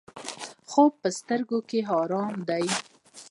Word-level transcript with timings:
خوب 0.69 0.93
د 1.03 1.05
سترګو 1.19 1.57
آراموي 1.99 2.69